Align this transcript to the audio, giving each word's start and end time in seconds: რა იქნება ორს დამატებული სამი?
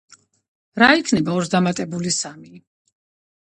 რა 0.83 0.87
იქნება 1.03 1.37
ორს 1.41 1.53
დამატებული 1.57 2.17
სამი? 2.19 2.53